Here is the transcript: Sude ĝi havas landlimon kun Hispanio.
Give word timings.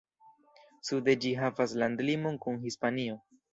Sude 0.89 1.15
ĝi 1.27 1.35
havas 1.43 1.77
landlimon 1.83 2.43
kun 2.47 2.61
Hispanio. 2.67 3.23